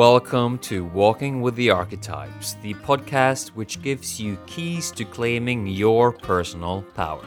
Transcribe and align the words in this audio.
Welcome 0.00 0.56
to 0.60 0.86
Walking 0.86 1.42
with 1.42 1.56
the 1.56 1.68
Archetypes, 1.68 2.54
the 2.62 2.72
podcast 2.72 3.48
which 3.48 3.82
gives 3.82 4.18
you 4.18 4.38
keys 4.46 4.90
to 4.92 5.04
claiming 5.04 5.66
your 5.66 6.10
personal 6.10 6.80
power. 6.94 7.22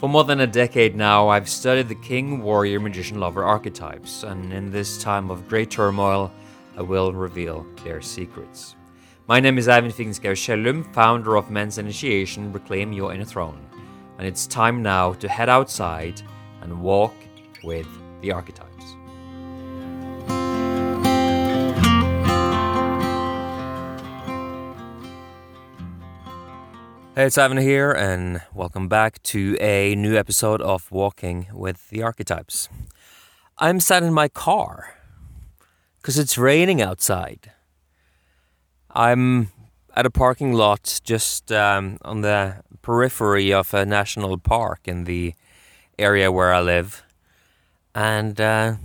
For 0.00 0.08
more 0.08 0.24
than 0.24 0.40
a 0.40 0.46
decade 0.48 0.96
now, 0.96 1.28
I've 1.28 1.48
studied 1.48 1.88
the 1.88 1.94
king, 1.94 2.42
warrior, 2.42 2.80
magician, 2.80 3.20
lover 3.20 3.44
archetypes, 3.44 4.24
and 4.24 4.52
in 4.52 4.72
this 4.72 5.00
time 5.00 5.30
of 5.30 5.46
great 5.46 5.70
turmoil, 5.70 6.32
I 6.76 6.82
will 6.82 7.12
reveal 7.12 7.64
their 7.84 8.00
secrets. 8.00 8.74
My 9.28 9.38
name 9.38 9.56
is 9.56 9.68
Ivan 9.68 9.92
Figenschou 9.92 10.36
Shellum, 10.36 10.82
founder 10.92 11.36
of 11.36 11.52
Men's 11.52 11.78
Initiation 11.78 12.52
Reclaim 12.52 12.92
Your 12.92 13.14
Inner 13.14 13.24
Throne, 13.24 13.64
and 14.18 14.26
it's 14.26 14.48
time 14.48 14.82
now 14.82 15.12
to 15.12 15.28
head 15.28 15.48
outside 15.48 16.20
and 16.62 16.82
walk 16.82 17.14
with 17.62 17.86
the 18.22 18.32
archetypes. 18.32 18.71
Hey, 27.14 27.26
it's 27.26 27.36
Ivan 27.36 27.58
here, 27.58 27.92
and 27.92 28.40
welcome 28.54 28.88
back 28.88 29.22
to 29.24 29.54
a 29.60 29.94
new 29.94 30.16
episode 30.16 30.62
of 30.62 30.90
Walking 30.90 31.46
with 31.52 31.90
the 31.90 32.02
Archetypes. 32.02 32.70
I'm 33.58 33.80
sat 33.80 34.02
in 34.02 34.14
my 34.14 34.28
car 34.28 34.94
because 35.98 36.18
it's 36.18 36.38
raining 36.38 36.80
outside. 36.80 37.52
I'm 38.88 39.52
at 39.94 40.06
a 40.06 40.10
parking 40.10 40.54
lot 40.54 41.02
just 41.04 41.52
um, 41.52 41.98
on 42.00 42.22
the 42.22 42.62
periphery 42.80 43.52
of 43.52 43.74
a 43.74 43.84
national 43.84 44.38
park 44.38 44.88
in 44.88 45.04
the 45.04 45.34
area 45.98 46.32
where 46.32 46.54
I 46.54 46.62
live, 46.62 47.02
and 47.94 48.40
uh, 48.40 48.76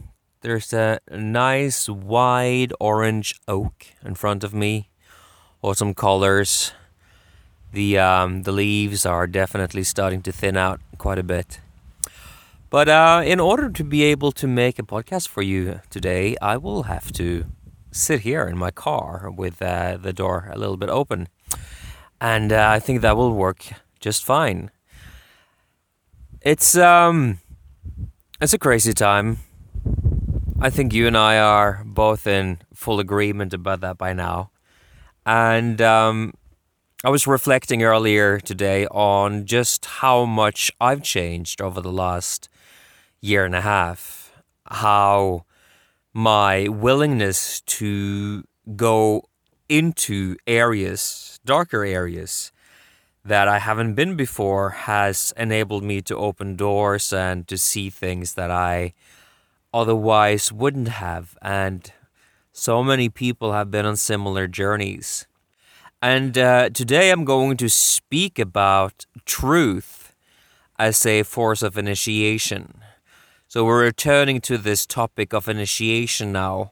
there's 0.42 0.74
a 0.74 1.00
nice 1.10 1.88
wide 1.88 2.74
orange 2.78 3.40
oak 3.48 3.86
in 4.04 4.16
front 4.16 4.44
of 4.44 4.54
me, 4.54 4.90
autumn 5.62 5.94
colors 5.94 6.74
the 7.72 7.98
um, 8.00 8.44
the 8.44 8.52
leaves 8.52 9.06
are 9.06 9.28
definitely 9.28 9.84
starting 9.84 10.22
to 10.24 10.32
thin 10.32 10.58
out 10.58 10.80
quite 10.98 11.20
a 11.20 11.24
bit. 11.24 11.60
But 12.70 12.90
uh, 12.90 13.22
in 13.26 13.40
order 13.40 13.70
to 13.70 13.84
be 13.84 14.04
able 14.04 14.32
to 14.34 14.48
make 14.48 14.78
a 14.78 14.84
podcast 14.84 15.30
for 15.30 15.42
you 15.42 15.80
today, 15.90 16.36
I 16.42 16.58
will 16.58 16.84
have 16.84 17.12
to 17.14 17.46
sit 17.92 18.22
here 18.22 18.46
in 18.46 18.58
my 18.58 18.72
car 18.72 19.32
with 19.36 19.62
uh, 19.62 19.98
the 19.98 20.14
door 20.14 20.50
a 20.52 20.58
little 20.58 20.78
bit 20.78 20.90
open, 20.90 21.28
and 22.20 22.52
uh, 22.52 22.70
I 22.70 22.80
think 22.80 23.02
that 23.02 23.16
will 23.16 23.34
work 23.34 23.66
just 24.00 24.26
fine. 24.26 24.70
It's 26.42 26.78
um, 26.78 27.40
it's 28.42 28.54
a 28.54 28.60
crazy 28.60 28.94
time. 28.94 29.38
I 30.60 30.70
think 30.70 30.94
you 30.94 31.08
and 31.08 31.18
I 31.18 31.38
are 31.38 31.84
both 31.86 32.28
in 32.28 32.60
full 32.74 33.00
agreement 33.00 33.54
about 33.54 33.82
that 33.82 33.98
by 33.98 34.14
now, 34.14 34.52
and 35.26 35.82
um, 35.82 36.34
I 37.04 37.12
was 37.12 37.28
reflecting 37.28 37.84
earlier 37.84 38.40
today 38.40 38.88
on 38.88 39.46
just 39.46 39.86
how 39.86 40.26
much 40.26 40.72
I've 40.82 41.04
changed 41.04 41.62
over 41.62 41.80
the 41.80 41.92
last 41.92 42.50
year 43.22 43.46
and 43.46 43.54
a 43.54 43.62
half. 43.62 44.32
How 44.66 45.46
my 46.12 46.68
willingness 46.68 47.62
to 47.62 48.44
go 48.76 49.22
into 49.70 50.38
areas, 50.48 51.40
darker 51.46 51.86
areas 51.86 52.52
that 53.24 53.48
I 53.48 53.60
haven't 53.60 53.94
been 53.94 54.16
before, 54.16 54.72
has 54.72 55.36
enabled 55.38 55.84
me 55.84 56.02
to 56.02 56.18
open 56.18 56.56
doors 56.56 57.14
and 57.14 57.48
to 57.48 57.60
see 57.60 57.92
things 57.92 58.34
that 58.34 58.50
I 58.50 58.96
otherwise 59.72 60.52
wouldn't 60.52 60.88
have. 60.88 61.38
And 61.44 61.92
so 62.52 62.84
many 62.84 63.08
people 63.08 63.54
have 63.54 63.70
been 63.70 63.86
on 63.86 63.98
similar 63.98 64.48
journeys. 64.48 65.28
And 66.02 66.38
uh, 66.38 66.70
today 66.70 67.10
I'm 67.10 67.26
going 67.26 67.58
to 67.58 67.70
speak 67.70 68.38
about 68.38 69.08
truth 69.26 70.14
as 70.78 71.04
a 71.08 71.24
force 71.24 71.64
of 71.64 71.76
initiation. 71.76 72.82
So 73.48 73.66
we're 73.66 73.84
returning 73.84 74.40
to 74.42 74.60
this 74.60 74.86
topic 74.86 75.34
of 75.34 75.48
initiation 75.48 76.32
now, 76.32 76.72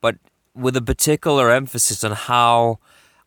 but 0.00 0.16
with 0.56 0.76
a 0.76 0.82
particular 0.82 1.52
emphasis 1.52 2.02
on 2.02 2.12
how 2.12 2.78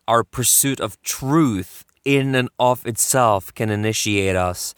our 0.06 0.22
pursuit 0.22 0.80
of 0.80 1.00
truth 1.00 1.86
in 2.04 2.34
and 2.34 2.50
of 2.58 2.84
itself 2.86 3.54
can 3.54 3.70
initiate 3.70 4.36
us, 4.36 4.74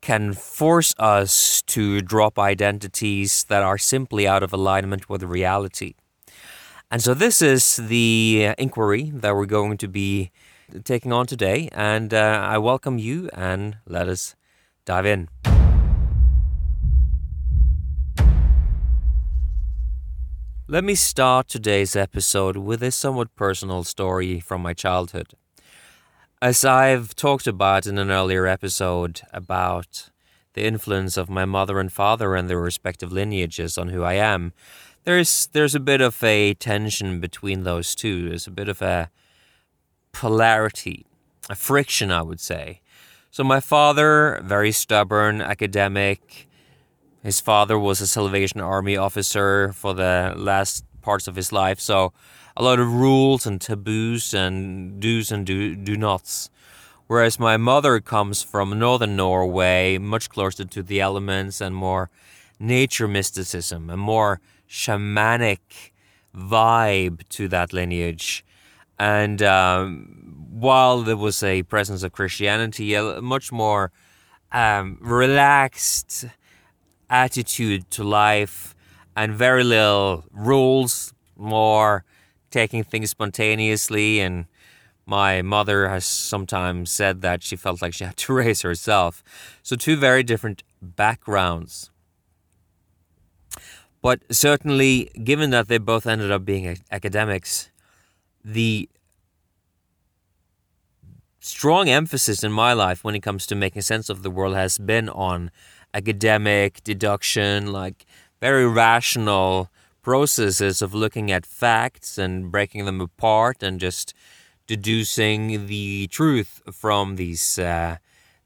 can 0.00 0.34
force 0.34 0.94
us 1.00 1.62
to 1.62 2.00
drop 2.00 2.38
identities 2.38 3.42
that 3.48 3.64
are 3.64 3.78
simply 3.78 4.28
out 4.28 4.44
of 4.44 4.52
alignment 4.52 5.08
with 5.08 5.24
reality. 5.24 5.94
And 6.92 7.02
so 7.02 7.14
this 7.14 7.40
is 7.40 7.76
the 7.76 8.50
inquiry 8.58 9.10
that 9.14 9.34
we're 9.34 9.46
going 9.46 9.78
to 9.78 9.88
be 9.88 10.30
taking 10.84 11.10
on 11.10 11.26
today. 11.26 11.70
And 11.72 12.12
uh, 12.12 12.46
I 12.46 12.58
welcome 12.58 12.98
you 12.98 13.30
and 13.32 13.78
let 13.86 14.10
us 14.10 14.36
dive 14.84 15.06
in. 15.06 15.30
Let 20.68 20.84
me 20.84 20.94
start 20.94 21.48
today's 21.48 21.96
episode 21.96 22.58
with 22.58 22.82
a 22.82 22.90
somewhat 22.90 23.34
personal 23.36 23.84
story 23.84 24.38
from 24.38 24.60
my 24.60 24.74
childhood. 24.74 25.32
As 26.42 26.62
I've 26.62 27.16
talked 27.16 27.46
about 27.46 27.86
in 27.86 27.96
an 27.96 28.10
earlier 28.10 28.46
episode 28.46 29.22
about 29.32 30.10
the 30.52 30.64
influence 30.64 31.16
of 31.16 31.30
my 31.30 31.46
mother 31.46 31.80
and 31.80 31.90
father 31.90 32.34
and 32.34 32.50
their 32.50 32.60
respective 32.60 33.10
lineages 33.10 33.78
on 33.78 33.88
who 33.88 34.02
I 34.02 34.14
am, 34.14 34.52
there's 35.04 35.48
there's 35.48 35.74
a 35.74 35.80
bit 35.80 36.00
of 36.00 36.22
a 36.22 36.54
tension 36.54 37.20
between 37.20 37.64
those 37.64 37.94
two. 37.94 38.28
There's 38.28 38.46
a 38.46 38.50
bit 38.50 38.68
of 38.68 38.82
a 38.82 39.10
polarity, 40.12 41.06
a 41.48 41.54
friction, 41.54 42.10
I 42.10 42.22
would 42.22 42.40
say. 42.40 42.80
So 43.30 43.42
my 43.42 43.60
father, 43.60 44.40
very 44.44 44.72
stubborn 44.72 45.40
academic. 45.40 46.48
His 47.22 47.40
father 47.40 47.78
was 47.78 48.00
a 48.00 48.06
Salvation 48.06 48.60
Army 48.60 48.96
officer 48.96 49.72
for 49.72 49.94
the 49.94 50.34
last 50.36 50.84
parts 51.02 51.28
of 51.28 51.36
his 51.36 51.52
life, 51.52 51.80
so 51.80 52.12
a 52.56 52.62
lot 52.62 52.78
of 52.78 52.92
rules 52.92 53.46
and 53.46 53.60
taboos 53.60 54.34
and 54.34 55.00
do's 55.00 55.32
and 55.32 55.46
do, 55.46 55.74
do 55.74 55.96
nots. 55.96 56.50
Whereas 57.06 57.38
my 57.38 57.56
mother 57.56 58.00
comes 58.00 58.42
from 58.42 58.78
northern 58.78 59.16
Norway, 59.16 59.98
much 59.98 60.28
closer 60.30 60.64
to 60.64 60.82
the 60.82 61.00
elements 61.00 61.60
and 61.60 61.74
more 61.74 62.10
nature 62.58 63.08
mysticism, 63.08 63.90
and 63.90 64.00
more 64.00 64.40
shamanic 64.72 65.90
vibe 66.34 67.28
to 67.28 67.46
that 67.48 67.74
lineage. 67.74 68.44
And 68.98 69.42
um, 69.42 70.46
while 70.50 71.02
there 71.02 71.16
was 71.16 71.42
a 71.42 71.62
presence 71.64 72.02
of 72.02 72.12
Christianity, 72.12 72.94
a 72.94 73.20
much 73.20 73.52
more 73.52 73.92
um, 74.50 74.98
relaxed 75.00 76.24
attitude 77.10 77.90
to 77.90 78.02
life 78.02 78.74
and 79.14 79.34
very 79.34 79.62
little 79.62 80.24
rules, 80.32 81.12
more 81.36 82.04
taking 82.50 82.82
things 82.82 83.10
spontaneously. 83.10 84.20
And 84.20 84.46
my 85.04 85.42
mother 85.42 85.88
has 85.90 86.06
sometimes 86.06 86.90
said 86.90 87.20
that 87.20 87.42
she 87.42 87.56
felt 87.56 87.82
like 87.82 87.92
she 87.92 88.04
had 88.04 88.16
to 88.16 88.32
raise 88.42 88.62
herself. 88.62 89.22
So, 89.62 89.76
two 89.76 89.96
very 89.96 90.22
different 90.22 90.62
backgrounds. 90.80 91.91
But 94.02 94.20
certainly, 94.30 95.10
given 95.22 95.50
that 95.50 95.68
they 95.68 95.78
both 95.78 96.06
ended 96.06 96.32
up 96.32 96.44
being 96.44 96.76
academics, 96.90 97.70
the 98.44 98.88
strong 101.38 101.88
emphasis 101.88 102.42
in 102.42 102.52
my 102.52 102.72
life 102.72 103.04
when 103.04 103.14
it 103.14 103.22
comes 103.22 103.46
to 103.46 103.54
making 103.54 103.82
sense 103.82 104.08
of 104.08 104.22
the 104.22 104.30
world 104.30 104.54
has 104.56 104.78
been 104.78 105.08
on 105.08 105.50
academic 105.94 106.82
deduction, 106.82 107.72
like 107.72 108.04
very 108.40 108.66
rational 108.66 109.70
processes 110.02 110.82
of 110.82 110.94
looking 110.94 111.30
at 111.30 111.46
facts 111.46 112.18
and 112.18 112.50
breaking 112.50 112.84
them 112.84 113.00
apart 113.00 113.62
and 113.62 113.78
just 113.78 114.14
deducing 114.66 115.66
the 115.66 116.08
truth 116.08 116.60
from 116.72 117.16
these 117.16 117.58
uh, 117.58 117.96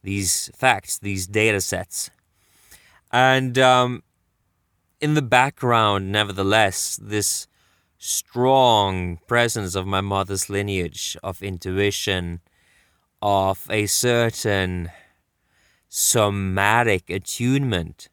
these 0.02 0.50
facts, 0.54 0.98
these 0.98 1.26
data 1.26 1.60
sets. 1.60 2.10
And 3.10 3.58
um, 3.58 4.02
in 5.00 5.14
the 5.14 5.22
background, 5.22 6.10
nevertheless, 6.10 6.98
this 7.00 7.46
strong 7.98 9.18
presence 9.26 9.74
of 9.74 9.86
my 9.86 10.00
mother's 10.00 10.48
lineage 10.48 11.16
of 11.22 11.42
intuition, 11.42 12.40
of 13.22 13.66
a 13.70 13.86
certain 13.86 14.90
somatic 15.88 17.08
attunement 17.10 18.08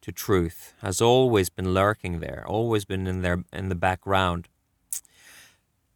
to 0.00 0.10
truth 0.10 0.74
has 0.82 1.00
always 1.00 1.48
been 1.48 1.74
lurking 1.74 2.20
there, 2.20 2.44
always 2.46 2.84
been 2.84 3.06
in 3.06 3.22
there 3.22 3.44
in 3.52 3.68
the 3.68 3.74
background. 3.74 4.48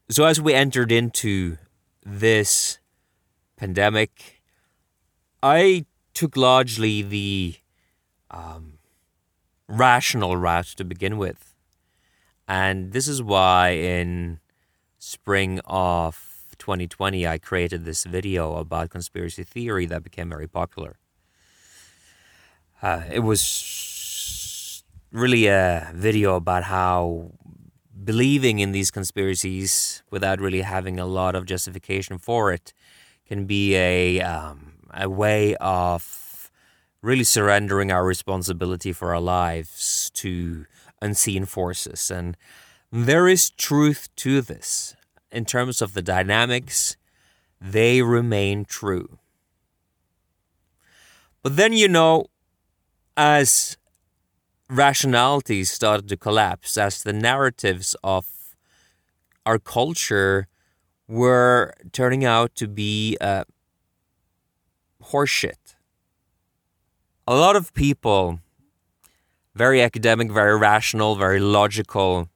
So 0.09 0.25
as 0.25 0.41
we 0.41 0.55
entered 0.55 0.93
into 0.93 1.59
this 2.05 2.79
pandemic, 3.57 4.43
I 5.43 5.87
took 6.15 6.37
largely 6.37 7.03
the 7.03 7.57
um, 8.31 8.76
rational 9.69 10.37
route 10.37 10.67
to 10.77 10.85
begin 10.85 11.19
with. 11.19 11.55
And 12.49 12.93
this 12.93 13.09
is 13.09 13.23
why 13.23 13.71
in 13.71 14.41
spring 14.99 15.61
of 15.65 16.45
2020 16.59 17.27
I 17.27 17.39
created 17.39 17.85
this 17.85 18.05
video 18.05 18.57
about 18.57 18.91
conspiracy 18.91 19.45
theory 19.45 19.87
that 19.87 20.03
became 20.03 20.29
very 20.31 20.47
popular. 20.47 20.99
Uh, 22.81 23.03
it 23.11 23.21
was 23.21 24.85
really 25.11 25.47
a 25.47 25.91
video 25.95 26.37
about 26.37 26.65
how 26.65 27.33
believing 28.05 28.59
in 28.59 28.73
these 28.73 28.91
conspiracies 28.91 30.03
without 30.11 30.41
really 30.41 30.61
having 30.61 31.01
a 31.01 31.07
lot 31.07 31.35
of 31.35 31.47
justification 31.47 32.19
for 32.19 32.53
it 32.53 32.73
can 33.27 33.47
be 33.47 33.75
a 33.75 34.21
um, 34.21 34.75
a 34.93 35.09
way 35.09 35.57
of 35.57 36.03
really 37.07 37.23
surrendering 37.23 37.93
our 37.93 38.05
responsibility 38.05 38.93
for 38.93 39.15
our 39.15 39.21
lives 39.21 40.11
to 40.13 40.67
unseen 41.01 41.45
forces. 41.45 42.11
And 42.11 42.37
there 42.91 43.29
is 43.29 43.51
truth 43.51 44.09
to 44.17 44.41
this. 44.41 44.97
In 45.31 45.45
terms 45.45 45.81
of 45.81 45.95
the 45.95 46.03
dynamics 46.03 46.97
they 47.61 48.03
remain 48.03 48.65
true. 48.65 49.19
But 51.43 51.57
then 51.57 51.73
you 51.73 51.87
know 51.87 52.27
as 53.17 53.77
rationality 54.69 55.63
started 55.63 56.09
to 56.09 56.17
collapse, 56.17 56.77
as 56.77 57.05
the 57.05 57.13
narratives 57.13 57.95
of 58.03 58.27
our 59.47 59.61
culture 59.61 60.49
were 61.07 61.73
turning 61.93 62.25
out 62.25 62.57
to 62.57 62.67
be 62.67 63.17
uh, 63.21 63.45
horseshit. 65.13 65.76
A 67.29 67.35
lot 67.35 67.57
of 67.57 67.75
people, 67.75 68.39
very 69.53 69.83
academic, 69.83 70.31
very 70.31 70.57
rational, 70.57 71.17
very 71.17 71.41
logical, 71.41 72.29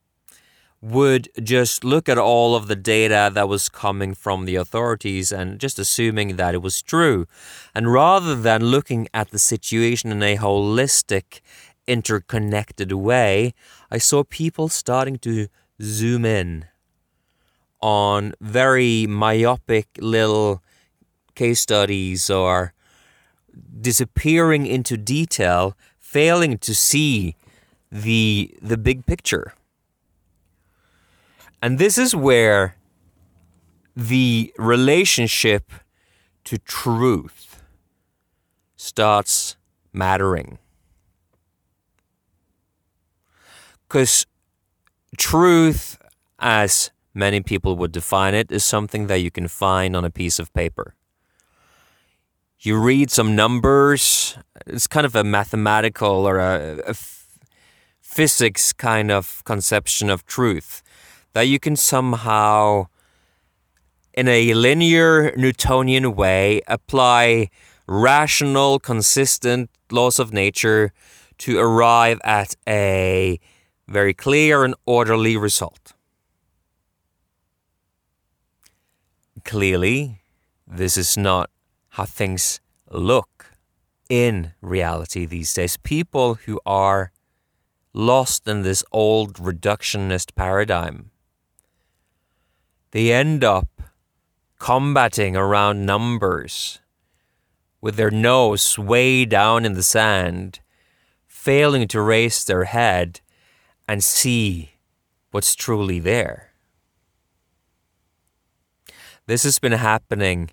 would 0.83 1.29
just 1.41 1.85
look 1.85 2.09
at 2.09 2.19
all 2.19 2.57
of 2.57 2.67
the 2.67 2.75
data 2.75 3.31
that 3.33 3.49
was 3.49 3.69
coming 3.69 4.15
from 4.15 4.47
the 4.47 4.57
authorities 4.57 5.31
and 5.31 5.61
just 5.61 5.79
assuming 5.79 6.35
that 6.35 6.55
it 6.55 6.63
was 6.63 6.83
true. 6.83 7.27
And 7.73 7.93
rather 7.93 8.35
than 8.35 8.65
looking 8.65 9.07
at 9.15 9.31
the 9.31 9.39
situation 9.39 10.11
in 10.11 10.25
a 10.25 10.39
holistic, 10.39 11.41
interconnected 11.87 12.91
way, 12.91 13.55
I 13.93 13.99
saw 13.99 14.25
people 14.25 14.69
starting 14.69 15.19
to 15.19 15.47
zoom 15.81 16.25
in 16.25 16.65
on 17.81 18.35
very 18.41 19.07
myopic 19.07 19.87
little 20.01 20.65
case 21.37 21.61
studies 21.61 22.29
or 22.29 22.73
disappearing 23.81 24.67
into 24.67 24.97
detail, 24.97 25.77
failing 25.99 26.59
to 26.59 26.75
see 26.75 27.37
the 27.91 28.55
the 28.61 28.77
big 28.77 29.07
picture. 29.07 29.55
And 31.63 31.79
this 31.79 31.99
is 31.99 32.15
where 32.15 32.77
the 33.95 34.53
relationship 34.57 35.73
to 36.45 36.59
truth 36.59 37.63
starts 38.77 39.57
mattering. 39.93 40.59
Because 43.87 44.25
truth, 45.19 45.99
as 46.39 46.91
many 47.13 47.41
people 47.41 47.77
would 47.77 47.93
define 47.93 48.35
it, 48.35 48.51
is 48.51 48.65
something 48.65 49.09
that 49.09 49.17
you 49.17 49.31
can 49.31 49.49
find 49.49 49.97
on 49.97 50.05
a 50.05 50.11
piece 50.11 50.39
of 50.39 50.53
paper. 50.55 50.95
You 52.63 52.77
read 52.77 53.11
some 53.11 53.35
numbers, 53.35 54.37
it's 54.67 54.87
kind 54.87 55.07
of 55.07 55.17
a 55.17 55.25
mathematical 55.25 56.29
or 56.29 56.39
a, 56.39 56.79
a 56.87 56.95
physics 58.03 58.75
kind 58.75 59.11
of 59.11 59.43
conception 59.45 60.11
of 60.11 60.27
truth 60.27 60.83
that 61.33 61.49
you 61.49 61.59
can 61.59 61.75
somehow, 61.75 62.89
in 64.13 64.29
a 64.29 64.53
linear 64.53 65.35
Newtonian 65.37 66.15
way, 66.15 66.61
apply 66.67 67.49
rational, 67.87 68.79
consistent 68.79 69.71
laws 69.91 70.19
of 70.19 70.31
nature 70.31 70.93
to 71.39 71.59
arrive 71.59 72.21
at 72.25 72.57
a 72.69 73.41
very 73.89 74.13
clear 74.13 74.65
and 74.65 74.75
orderly 74.85 75.35
result. 75.35 75.95
Clearly, 79.47 80.21
this 80.67 80.99
is 80.99 81.17
not 81.17 81.49
how 81.91 82.05
things 82.05 82.61
look 82.91 83.53
in 84.09 84.53
reality 84.61 85.25
these 85.25 85.53
days. 85.55 85.77
People 85.77 86.35
who 86.35 86.61
are 86.67 87.13
lost 87.93 88.47
in 88.47 88.63
this 88.63 88.85
old 88.93 89.35
reductionist 89.35 90.35
paradigm 90.35 91.11
they 92.93 93.13
end 93.13 93.45
up 93.45 93.69
combating 94.59 95.37
around 95.37 95.87
numbers 95.87 96.81
with 97.81 97.97
their 97.97 98.11
nose 98.11 98.79
way 98.79 99.25
down 99.25 99.65
in 99.65 99.75
the 99.75 99.83
sand, 99.83 100.61
failing 101.27 101.89
to 101.89 102.01
raise 102.01 102.45
their 102.45 102.65
head 102.65 103.21
and 103.89 104.05
see 104.05 104.73
what's 105.31 105.55
truly 105.55 105.99
there. 105.99 106.51
This 109.27 109.45
has 109.45 109.59
been 109.59 109.73
happening 109.73 110.51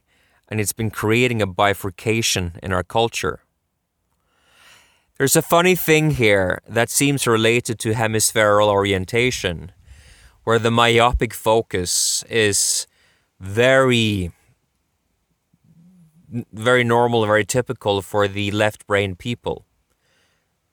and 0.50 0.60
it's 0.60 0.74
been 0.74 0.92
creating 0.92 1.42
a 1.42 1.48
bifurcation 1.48 2.60
in 2.64 2.72
our 2.72 2.84
culture. 2.84 3.42
There's 5.18 5.36
a 5.36 5.42
funny 5.42 5.76
thing 5.76 6.12
here 6.12 6.62
that 6.68 6.90
seems 6.90 7.26
related 7.26 7.80
to 7.80 7.94
hemispherical 7.94 8.70
orientation 8.70 9.72
where 10.48 10.60
the 10.60 10.72
myopic 10.72 11.34
focus 11.34 12.24
is 12.30 12.88
very 13.40 14.32
very 16.54 16.84
normal 16.86 17.26
very 17.26 17.46
typical 17.46 18.02
for 18.02 18.28
the 18.28 18.50
left 18.52 18.88
brain 18.88 19.16
people 19.16 19.66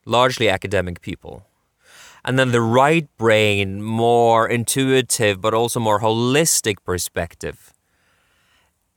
largely 0.07 0.49
academic 0.49 1.01
people 1.01 1.47
and 2.25 2.39
then 2.39 2.53
the 2.53 2.61
right 2.61 3.09
brain 3.19 3.83
more 3.83 4.49
intuitive 4.49 5.41
but 5.41 5.53
also 5.53 5.79
more 5.79 6.01
holistic 6.01 6.77
perspective 6.85 7.74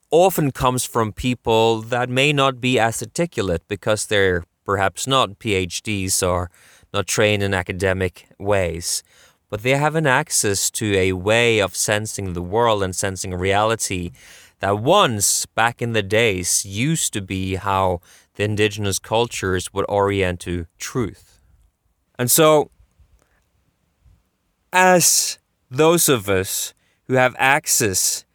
often 0.09 0.51
comes 0.51 0.83
from 0.83 1.11
people 1.11 1.81
that 1.81 2.09
may 2.09 2.31
not 2.31 2.61
be 2.61 2.79
as 2.79 3.01
articulate 3.01 3.63
because 3.67 4.05
they're 4.05 4.43
perhaps 4.65 5.07
not 5.07 5.39
PhDs 5.39 6.27
or 6.27 6.49
not 6.93 7.07
trained 7.07 7.43
in 7.43 7.53
academic 7.53 8.27
ways 8.39 9.03
but 9.49 9.63
they 9.63 9.71
have 9.71 9.95
an 9.95 10.07
access 10.07 10.69
to 10.71 10.95
a 10.95 11.13
way 11.13 11.59
of 11.59 11.75
sensing 11.75 12.33
the 12.33 12.41
world 12.41 12.83
and 12.83 12.95
sensing 12.95 13.33
reality 13.33 14.11
that 14.59 14.79
once 14.79 15.45
back 15.45 15.81
in 15.81 15.93
the 15.93 16.03
days 16.03 16.65
used 16.65 17.13
to 17.13 17.21
be 17.21 17.55
how 17.55 18.01
the 18.35 18.43
indigenous 18.43 18.99
cultures 18.99 19.73
would 19.73 19.85
orient 19.87 20.39
to 20.41 20.65
truth. 20.77 21.39
And 22.19 22.29
so, 22.29 22.71
as 24.73 25.39
those 25.69 26.09
of 26.09 26.27
us 26.27 26.73
who 27.05 27.13
have 27.13 27.35
access 27.37 28.25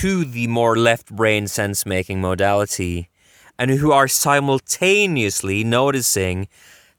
to 0.00 0.24
the 0.24 0.48
more 0.48 0.76
left 0.76 1.14
brain 1.14 1.46
sense 1.46 1.86
making 1.86 2.20
modality 2.20 3.08
and 3.56 3.70
who 3.70 3.92
are 3.92 4.08
simultaneously 4.08 5.62
noticing 5.62 6.48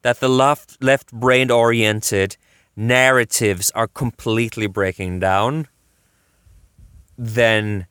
that 0.01 0.21
the 0.21 0.29
left 0.29 0.81
left 0.81 1.11
brain 1.11 1.51
oriented 1.51 2.37
narratives 2.73 3.69
are 3.71 3.87
completely 3.89 4.65
breaking 4.67 5.19
down, 5.19 5.67
then 7.17 7.85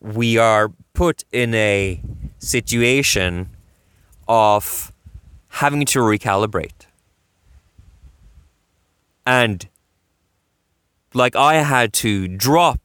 we 0.00 0.36
are 0.36 0.70
put 0.92 1.24
in 1.32 1.54
a 1.54 2.02
situation 2.38 3.48
of 4.28 4.92
having 5.48 5.86
to 5.86 6.00
recalibrate. 6.00 6.84
And 9.24 9.66
like 11.14 11.34
I 11.34 11.54
had 11.62 11.94
to 12.04 12.28
drop 12.28 12.80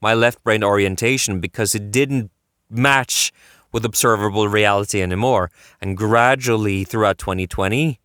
my 0.00 0.14
left 0.14 0.42
brain 0.42 0.64
orientation 0.64 1.40
because 1.40 1.74
it 1.74 1.90
didn't 1.90 2.30
match 2.68 3.32
with 3.72 3.84
observable 3.84 4.48
reality 4.48 5.02
anymore. 5.02 5.50
And 5.80 5.96
gradually 5.96 6.84
throughout 6.84 7.18
2020 7.18 8.00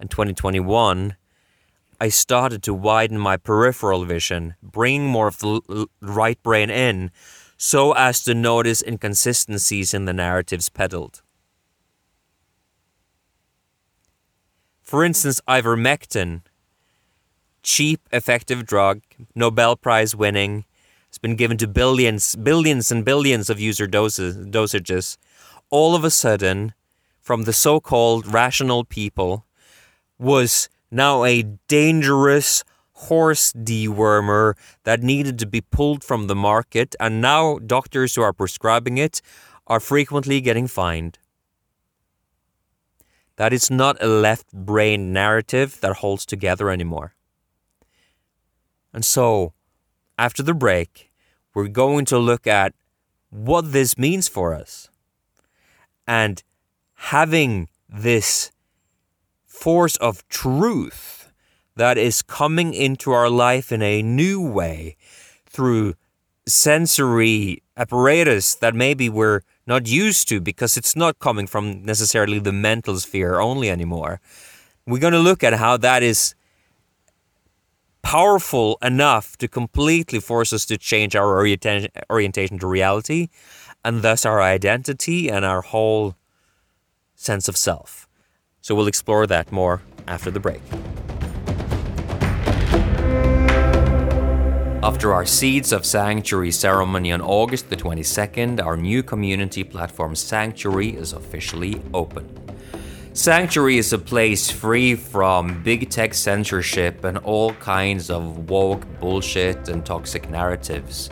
and 0.00 0.10
2021, 0.10 1.16
I 2.00 2.08
started 2.08 2.62
to 2.64 2.74
widen 2.74 3.18
my 3.18 3.36
peripheral 3.36 4.04
vision, 4.04 4.56
bring 4.62 5.06
more 5.06 5.28
of 5.28 5.38
the 5.38 5.86
right 6.00 6.42
brain 6.42 6.70
in, 6.70 7.10
so 7.56 7.92
as 7.92 8.24
to 8.24 8.34
notice 8.34 8.82
inconsistencies 8.82 9.94
in 9.94 10.04
the 10.04 10.12
narratives 10.12 10.68
peddled. 10.68 11.22
For 14.82 15.04
instance, 15.04 15.40
ivermectin, 15.48 16.42
cheap, 17.62 18.00
effective 18.12 18.66
drug, 18.66 19.00
Nobel 19.34 19.76
Prize 19.76 20.14
winning, 20.14 20.64
has 21.14 21.18
been 21.20 21.36
given 21.36 21.56
to 21.56 21.68
billions, 21.68 22.34
billions 22.34 22.90
and 22.90 23.04
billions 23.04 23.48
of 23.48 23.60
user 23.60 23.86
doses, 23.86 24.36
dosages. 24.48 25.16
All 25.70 25.94
of 25.94 26.02
a 26.02 26.10
sudden, 26.10 26.74
from 27.20 27.44
the 27.44 27.52
so 27.52 27.78
called 27.78 28.26
rational 28.26 28.82
people, 28.82 29.46
was 30.18 30.68
now 30.90 31.22
a 31.22 31.44
dangerous, 31.68 32.64
horse 32.94 33.52
dewormer 33.52 34.54
that 34.82 35.04
needed 35.04 35.38
to 35.38 35.46
be 35.46 35.60
pulled 35.60 36.02
from 36.02 36.26
the 36.26 36.34
market, 36.34 36.96
and 36.98 37.20
now 37.20 37.58
doctors 37.58 38.16
who 38.16 38.22
are 38.22 38.32
prescribing 38.32 38.98
it 38.98 39.22
are 39.68 39.78
frequently 39.78 40.40
getting 40.40 40.66
fined. 40.66 41.20
That 43.36 43.52
is 43.52 43.70
not 43.70 44.02
a 44.02 44.08
left 44.08 44.52
brain 44.52 45.12
narrative 45.12 45.78
that 45.80 45.98
holds 45.98 46.26
together 46.26 46.70
anymore. 46.70 47.14
And 48.92 49.04
so, 49.04 49.52
after 50.18 50.42
the 50.42 50.54
break, 50.54 51.10
we're 51.54 51.68
going 51.68 52.04
to 52.06 52.18
look 52.18 52.46
at 52.46 52.74
what 53.30 53.72
this 53.72 53.98
means 53.98 54.28
for 54.28 54.54
us. 54.54 54.88
And 56.06 56.42
having 56.94 57.68
this 57.88 58.50
force 59.44 59.96
of 59.96 60.26
truth 60.28 61.32
that 61.76 61.98
is 61.98 62.22
coming 62.22 62.74
into 62.74 63.12
our 63.12 63.28
life 63.28 63.72
in 63.72 63.82
a 63.82 64.02
new 64.02 64.40
way 64.40 64.96
through 65.46 65.94
sensory 66.46 67.62
apparatus 67.76 68.54
that 68.56 68.74
maybe 68.74 69.08
we're 69.08 69.40
not 69.66 69.86
used 69.86 70.28
to 70.28 70.40
because 70.40 70.76
it's 70.76 70.94
not 70.94 71.18
coming 71.18 71.46
from 71.46 71.84
necessarily 71.84 72.38
the 72.38 72.52
mental 72.52 72.98
sphere 72.98 73.40
only 73.40 73.70
anymore. 73.70 74.20
We're 74.86 75.00
going 75.00 75.14
to 75.14 75.18
look 75.18 75.42
at 75.42 75.54
how 75.54 75.76
that 75.78 76.02
is 76.02 76.34
powerful 78.04 78.78
enough 78.82 79.36
to 79.38 79.48
completely 79.48 80.20
force 80.20 80.52
us 80.52 80.64
to 80.66 80.76
change 80.76 81.16
our 81.16 81.34
orientation, 81.34 81.90
orientation 82.10 82.58
to 82.58 82.66
reality 82.66 83.28
and 83.84 84.02
thus 84.02 84.24
our 84.24 84.40
identity 84.40 85.28
and 85.30 85.44
our 85.44 85.62
whole 85.62 86.14
sense 87.16 87.48
of 87.48 87.56
self. 87.56 88.06
So 88.60 88.74
we'll 88.74 88.86
explore 88.86 89.26
that 89.26 89.50
more 89.50 89.82
after 90.06 90.30
the 90.30 90.38
break. 90.38 90.60
After 94.82 95.14
our 95.14 95.24
Seeds 95.24 95.72
of 95.72 95.86
Sanctuary 95.86 96.52
ceremony 96.52 97.10
on 97.10 97.22
August 97.22 97.70
the 97.70 97.76
22nd, 97.76 98.62
our 98.62 98.76
new 98.76 99.02
community 99.02 99.64
platform 99.64 100.14
Sanctuary 100.14 100.90
is 100.90 101.14
officially 101.14 101.80
open. 101.94 102.43
Sanctuary 103.16 103.78
is 103.78 103.92
a 103.92 103.98
place 103.98 104.50
free 104.50 104.96
from 104.96 105.62
big 105.62 105.88
tech 105.88 106.14
censorship 106.14 107.04
and 107.04 107.16
all 107.18 107.52
kinds 107.52 108.10
of 108.10 108.50
woke 108.50 108.84
bullshit 108.98 109.68
and 109.68 109.86
toxic 109.86 110.28
narratives. 110.28 111.10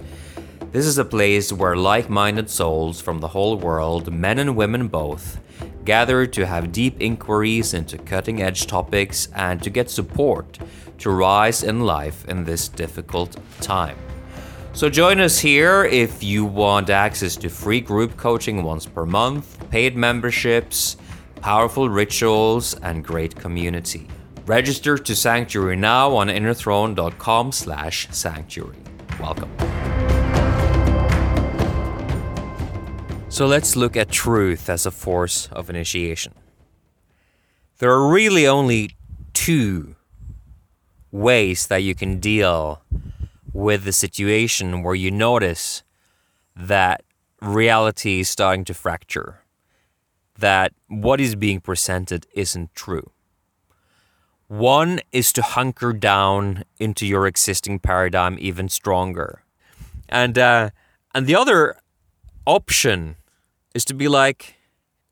This 0.73 0.85
is 0.85 0.99
a 0.99 1.05
place 1.05 1.53
where 1.53 1.77
like 1.77 2.11
minded 2.11 2.51
souls 2.51 3.01
from 3.01 3.21
the 3.21 3.29
whole 3.29 3.57
world, 3.57 4.13
men 4.13 4.41
and 4.41 4.57
women 4.57 4.89
both, 4.89 5.39
gather 5.85 6.27
to 6.27 6.45
have 6.45 6.73
deep 6.73 7.01
inquiries 7.01 7.73
into 7.73 7.99
cutting 7.99 8.43
edge 8.43 8.67
topics 8.67 9.29
and 9.37 9.63
to 9.63 9.71
get 9.71 9.89
support 9.89 10.59
to 10.99 11.09
rise 11.09 11.63
in 11.63 11.83
life 11.83 12.29
in 12.29 12.43
this 12.43 12.67
difficult 12.67 13.37
time. 13.61 13.97
So 14.73 14.91
join 14.91 15.21
us 15.21 15.39
here 15.39 15.85
if 15.85 16.21
you 16.21 16.47
want 16.47 16.91
access 16.91 17.37
to 17.37 17.49
free 17.49 17.81
group 17.81 18.17
coaching 18.17 18.65
once 18.65 18.87
per 18.87 19.07
month, 19.07 19.71
paid 19.71 19.95
memberships, 19.95 20.97
powerful 21.43 21.89
rituals, 21.91 22.75
and 22.83 23.05
great 23.05 23.37
community. 23.37 24.07
Register 24.47 24.97
to 24.97 25.15
Sanctuary 25.15 25.77
now 25.77 26.15
on 26.17 26.29
innerthrone.com 26.29 27.53
slash 27.53 28.09
sanctuary. 28.11 28.79
Welcome. 29.21 29.51
So 33.29 33.47
let's 33.47 33.77
look 33.77 33.97
at 33.97 34.11
truth 34.11 34.71
as 34.71 34.87
a 34.87 34.91
force 34.91 35.49
of 35.53 35.69
initiation. 35.69 36.35
There 37.79 37.91
are 37.91 38.09
really 38.09 38.47
only 38.47 38.97
two 39.33 39.97
ways 41.11 41.67
that 41.67 41.83
you 41.83 41.95
can 41.95 42.21
deal 42.21 42.83
with 43.53 43.85
the 43.85 43.93
situation 43.93 44.83
where 44.83 44.95
you 44.95 45.11
notice 45.11 45.83
that 46.55 47.03
reality 47.41 48.21
is 48.21 48.29
starting 48.29 48.65
to 48.65 48.75
fracture, 48.75 49.42
that 50.39 50.73
what 50.89 51.21
is 51.21 51.35
being 51.35 51.61
presented 51.61 52.27
isn't 52.35 52.75
true. 52.75 53.11
One 54.49 55.01
is 55.13 55.33
to 55.35 55.43
hunker 55.43 55.93
down 55.93 56.65
into 56.79 57.07
your 57.07 57.27
existing 57.27 57.79
paradigm 57.79 58.37
even 58.39 58.69
stronger. 58.69 59.43
And, 60.09 60.37
uh, 60.37 60.71
and 61.15 61.27
the 61.27 61.37
other 61.37 61.77
option 62.47 63.17
is 63.75 63.85
to 63.87 63.95
be 63.95 64.09
like, 64.09 64.57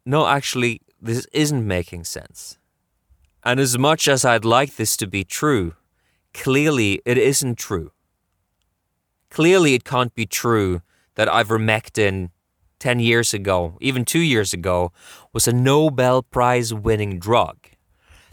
no, 0.05 0.27
actually, 0.27 0.83
this 1.01 1.27
isn't 1.33 1.67
making 1.67 2.05
sense. 2.05 2.59
And 3.43 3.59
as 3.59 3.79
much 3.79 4.09
as 4.09 4.25
I'd 4.25 4.45
like 4.45 4.77
this 4.77 4.97
to 4.99 5.07
be 5.07 5.25
true, 5.25 5.75
clearly 6.35 7.01
it 7.07 7.17
isn't 7.17 7.57
true. 7.57 7.93
Clearly, 9.31 9.75
it 9.75 9.85
can't 9.85 10.15
be 10.15 10.27
true 10.27 10.83
that 11.15 11.29
ivermectin 11.29 12.31
10 12.81 12.99
years 12.99 13.33
ago, 13.33 13.77
even 13.81 14.05
two 14.05 14.21
years 14.21 14.53
ago, 14.53 14.93
was 15.33 15.47
a 15.47 15.53
Nobel 15.53 16.23
Prize 16.23 16.75
winning 16.75 17.19
drug 17.19 17.57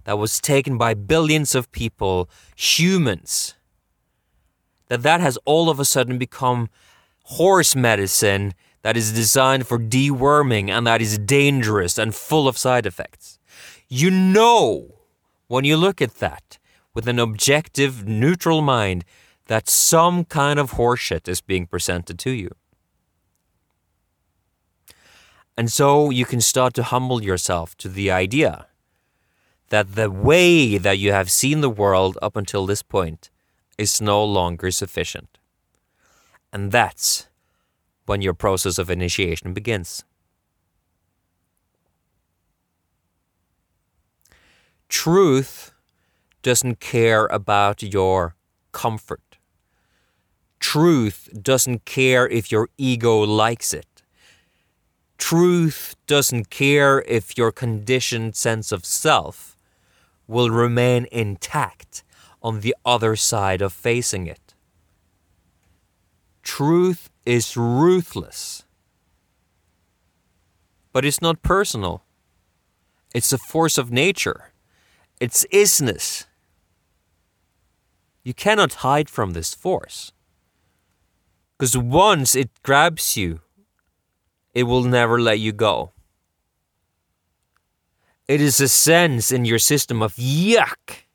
that 0.06 0.18
was 0.18 0.40
taken 0.40 0.78
by 0.78 0.94
billions 0.94 1.54
of 1.54 1.72
people, 1.72 2.30
humans. 2.56 3.56
That 4.88 5.04
that 5.04 5.20
has 5.20 5.38
all 5.46 5.70
of 5.70 5.80
a 5.80 5.86
sudden 5.86 6.18
become 6.18 6.70
horse 7.24 7.76
medicine 7.76 8.54
that 8.84 8.96
is 8.96 9.12
designed 9.12 9.68
for 9.68 9.78
deworming 9.78 10.70
and 10.70 10.88
that 10.88 11.02
is 11.02 11.18
dangerous 11.18 11.98
and 11.98 12.16
full 12.16 12.48
of 12.48 12.58
side 12.58 12.86
effects. 12.86 13.38
You 13.90 14.10
know 14.10 14.96
when 15.48 15.66
you 15.66 15.76
look 15.76 16.02
at 16.02 16.16
that 16.16 16.58
with 16.94 17.08
an 17.08 17.20
objective, 17.20 18.08
neutral 18.08 18.62
mind 18.62 19.04
that 19.48 19.68
some 19.70 20.24
kind 20.26 20.58
of 20.58 20.72
horseshit 20.72 21.28
is 21.28 21.42
being 21.42 21.66
presented 21.66 22.18
to 22.20 22.32
you. 22.32 22.52
And 25.58 25.72
so 25.72 26.12
you 26.12 26.26
can 26.26 26.40
start 26.40 26.74
to 26.76 26.84
humble 26.84 27.24
yourself 27.24 27.76
to 27.78 27.90
the 27.90 28.12
idea 28.12 28.68
that 29.70 29.96
the 29.96 30.12
way 30.12 30.78
that 30.78 31.00
you 31.00 31.12
have 31.12 31.32
seen 31.32 31.62
the 31.62 31.70
world 31.70 32.18
up 32.22 32.36
until 32.36 32.66
this 32.66 32.84
point 32.84 33.32
is 33.78 34.00
no 34.00 34.24
longer 34.24 34.72
sufficient. 34.72 35.40
And 36.54 36.72
that's 36.72 37.28
when 38.06 38.22
your 38.22 38.34
process 38.34 38.78
of 38.78 38.90
initiation 38.90 39.54
begins. 39.54 40.06
Truth 44.88 45.74
doesn't 46.44 46.80
care 46.80 47.26
about 47.26 47.84
your 47.84 48.36
comfort. 48.72 49.38
Truth 50.60 51.30
doesn't 51.42 51.84
care 51.84 52.28
if 52.28 52.52
your 52.52 52.70
ego 52.78 53.20
likes 53.20 53.74
it. 53.74 53.97
Truth 55.18 55.96
doesn't 56.06 56.50
care 56.50 57.02
if 57.08 57.38
your 57.38 57.52
conditioned 57.52 58.36
sense 58.36 58.72
of 58.72 58.86
self 58.86 59.58
will 60.28 60.50
remain 60.50 61.08
intact 61.12 62.04
on 62.42 62.62
the 62.62 62.76
other 62.86 63.16
side 63.16 63.62
of 63.62 63.74
facing 63.74 64.28
it. 64.28 64.54
Truth 66.44 67.10
is 67.26 67.58
ruthless. 67.58 68.64
But 70.94 71.04
it's 71.04 71.22
not 71.22 71.42
personal. 71.42 72.04
It's 73.14 73.34
a 73.34 73.38
force 73.38 73.78
of 73.78 73.92
nature. 73.92 74.52
It's 75.20 75.46
isness. 75.52 76.26
You 78.24 78.34
cannot 78.34 78.76
hide 78.86 79.10
from 79.10 79.32
this 79.32 79.54
force. 79.54 80.12
Because 81.58 81.78
once 81.78 82.36
it 82.36 82.50
grabs 82.64 83.18
you, 83.18 83.42
it 84.58 84.64
will 84.64 84.82
never 84.82 85.22
let 85.22 85.38
you 85.38 85.52
go. 85.52 85.92
It 88.28 88.42
is 88.42 88.60
a 88.60 88.68
sense 88.68 89.32
in 89.32 89.46
your 89.46 89.60
system 89.60 90.02
of 90.02 90.16
yuck. 90.16 91.06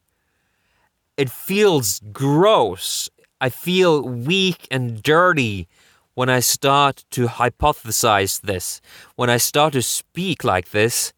It 1.17 1.29
feels 1.29 2.01
gross. 2.13 3.11
I 3.41 3.49
feel 3.49 4.01
weak 4.03 4.69
and 4.71 5.03
dirty 5.03 5.67
when 6.15 6.29
I 6.29 6.39
start 6.39 7.05
to 7.11 7.27
hypothesize 7.27 8.43
this. 8.43 8.81
When 9.17 9.29
I 9.29 9.39
start 9.39 9.73
to 9.73 9.83
speak 9.83 10.45
like 10.45 10.71
this, 10.71 11.13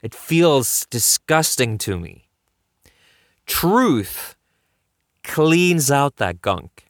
it 0.00 0.14
feels 0.14 0.86
disgusting 0.90 1.76
to 1.78 1.98
me. 1.98 2.28
Truth 3.46 4.36
cleans 5.24 5.90
out 5.90 6.18
that 6.18 6.40
gunk. 6.40 6.83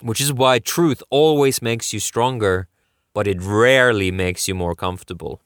which 0.00 0.20
is 0.20 0.32
why 0.32 0.58
truth 0.58 1.02
always 1.10 1.60
makes 1.62 1.92
you 1.92 2.00
stronger, 2.00 2.68
but 3.12 3.26
it 3.26 3.40
rarely 3.40 4.10
makes 4.10 4.48
you 4.48 4.54
more 4.54 4.74
comfortable. 4.74 5.42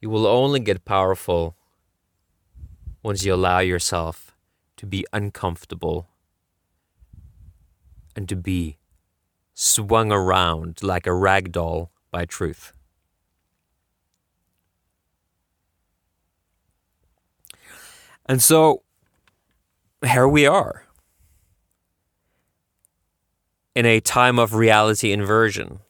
You 0.00 0.10
will 0.10 0.26
only 0.26 0.60
get 0.60 0.84
powerful 0.84 1.56
once 3.02 3.24
you 3.24 3.34
allow 3.34 3.58
yourself 3.58 4.36
to 4.76 4.86
be 4.86 5.04
uncomfortable 5.12 6.08
and 8.14 8.28
to 8.28 8.36
be 8.36 8.78
swung 9.54 10.12
around 10.12 10.82
like 10.82 11.06
a 11.06 11.12
rag 11.12 11.52
doll 11.52 11.90
by 12.10 12.24
truth. 12.24 12.72
And 18.26 18.42
so 18.42 18.82
here 20.04 20.28
we 20.28 20.46
are 20.46 20.84
in 23.74 23.86
a 23.86 24.00
time 24.00 24.38
of 24.38 24.54
reality 24.54 25.12
inversion. 25.12 25.80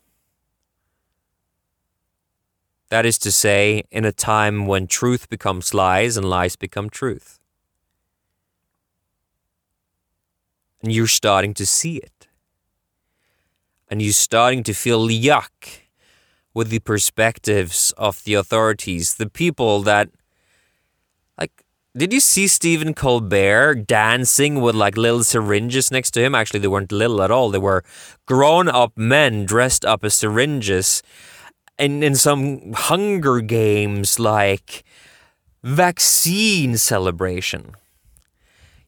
That 2.91 3.05
is 3.05 3.19
to 3.19 3.33
say, 3.33 3.85
in 3.91 4.05
a 4.05 4.13
time 4.13 4.67
when 4.67 4.87
truth 4.87 5.29
becomes 5.29 5.75
lies 5.75 6.17
and 6.17 6.29
lies 6.29 6.57
become 6.57 6.89
truth. 6.89 7.39
And 10.83 10.93
you're 10.93 11.07
starting 11.07 11.55
to 11.55 11.67
see 11.67 11.97
it. 11.97 12.29
And 13.91 14.01
you're 14.01 14.13
starting 14.13 14.63
to 14.65 14.75
feel 14.75 15.09
yuck 15.09 15.81
with 16.55 16.69
the 16.69 16.79
perspectives 16.79 17.93
of 17.97 18.23
the 18.25 18.35
authorities, 18.35 19.15
the 19.15 19.29
people 19.29 19.83
that, 19.83 20.11
did 21.99 22.13
you 22.13 22.21
see 22.21 22.47
Stephen 22.47 22.95
Colbert 22.95 23.87
dancing 23.87 24.61
with 24.61 24.77
like 24.77 24.97
little 24.97 25.25
syringes 25.25 25.91
next 25.91 26.13
to 26.13 26.23
him? 26.23 26.35
Actually, 26.35 26.61
they 26.61 26.69
weren't 26.69 26.93
little 26.93 27.21
at 27.23 27.31
all. 27.31 27.51
They 27.51 27.59
were 27.59 27.83
grown 28.25 28.69
up 28.69 28.97
men 28.97 29.45
dressed 29.45 29.85
up 29.85 30.05
as 30.05 30.15
syringes 30.15 31.03
in, 31.79 32.03
in 32.03 32.15
some 32.15 32.73
Hunger 32.73 33.41
Games 33.41 34.19
like 34.21 34.85
vaccine 35.65 36.77
celebration. 36.77 37.75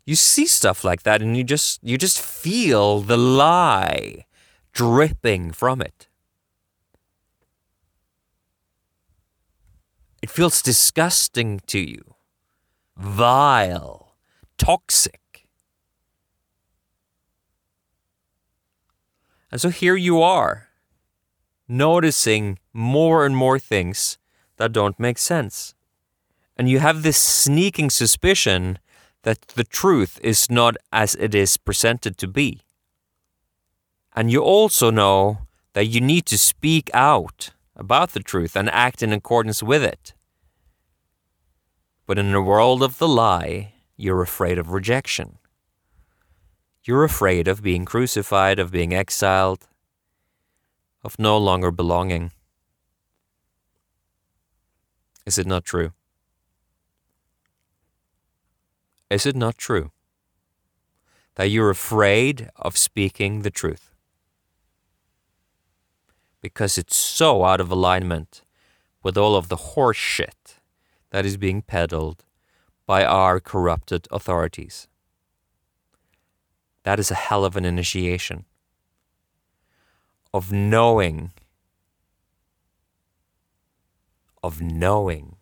You 0.07 0.14
see 0.14 0.47
stuff 0.47 0.85
like 0.85 1.02
that 1.02 1.21
and 1.21 1.37
you 1.37 1.45
just 1.45 1.81
you 1.83 1.99
just 1.99 2.21
feel 2.21 3.00
the 3.00 3.17
lie 3.17 4.25
dripping 4.73 5.52
from 5.52 5.81
it. 5.81 6.07
It 10.23 10.31
feels 10.31 10.62
disgusting 10.62 11.61
to 11.67 11.79
you, 11.81 12.10
vile, 13.00 14.14
toxic. 14.59 15.47
And 19.50 19.61
so 19.61 19.71
here 19.71 19.97
you 19.97 20.23
are, 20.23 20.69
noticing 21.66 22.59
more 22.73 23.25
and 23.25 23.35
more 23.35 23.59
things 23.59 24.19
that 24.59 24.73
don't 24.73 25.00
make 25.00 25.19
sense. 25.19 25.75
And 26.57 26.69
you 26.69 26.78
have 26.78 27.02
this 27.02 27.16
sneaking 27.16 27.90
suspicion 27.90 28.78
that 29.23 29.40
the 29.49 29.64
truth 29.64 30.21
is 30.23 30.50
not 30.50 30.76
as 30.92 31.14
it 31.14 31.35
is 31.35 31.57
presented 31.57 32.19
to 32.19 32.28
be. 32.28 32.61
And 34.14 34.30
you 34.30 34.42
also 34.42 34.90
know 34.90 35.47
that 35.73 35.87
you 35.87 36.00
need 36.00 36.26
to 36.26 36.37
speak 36.37 36.90
out 36.92 37.50
about 37.75 38.11
the 38.11 38.21
truth 38.21 38.57
and 38.57 38.69
act 38.71 39.02
in 39.02 39.12
accordance 39.12 39.62
with 39.62 39.83
it. 39.83 40.12
But 42.11 42.19
in 42.19 42.35
a 42.35 42.43
world 42.43 42.83
of 42.83 42.99
the 42.99 43.07
lie, 43.07 43.75
you're 43.97 44.21
afraid 44.21 44.59
of 44.59 44.73
rejection. 44.73 45.38
You're 46.83 47.05
afraid 47.05 47.47
of 47.47 47.62
being 47.62 47.85
crucified, 47.85 48.59
of 48.59 48.73
being 48.73 48.93
exiled, 48.93 49.69
of 51.05 51.21
no 51.21 51.38
longer 51.38 51.71
belonging. 51.71 52.33
Is 55.25 55.38
it 55.38 55.47
not 55.47 55.64
true? 55.64 55.93
Is 59.09 59.25
it 59.25 59.37
not 59.37 59.57
true 59.57 59.93
that 61.37 61.50
you're 61.50 61.71
afraid 61.71 62.50
of 62.57 62.76
speaking 62.76 63.43
the 63.43 63.52
truth? 63.52 63.87
because 66.40 66.76
it's 66.76 66.97
so 66.97 67.45
out 67.45 67.61
of 67.61 67.71
alignment 67.71 68.43
with 69.02 69.17
all 69.17 69.37
of 69.37 69.49
the 69.49 69.62
horse 69.76 69.97
shit 69.99 70.39
that 71.11 71.27
is 71.27 71.37
being 71.37 71.62
peddled 71.62 72.25
by 72.87 73.05
our 73.05 73.40
corrupted 73.40 74.09
authorities. 74.11 74.88
That 76.83 76.99
is 76.99 77.11
a 77.11 77.14
hell 77.14 77.44
of 77.44 77.57
an 77.57 77.64
initiation 77.64 78.44
of 80.33 80.53
knowing, 80.53 81.33
of 84.42 84.61
knowing 84.61 85.37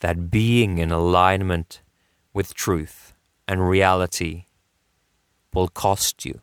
that 0.00 0.30
being 0.30 0.78
in 0.78 0.90
alignment 0.90 1.80
with 2.34 2.52
truth 2.54 3.14
and 3.48 3.68
reality 3.68 4.44
will 5.54 5.68
cost 5.68 6.24
you 6.24 6.40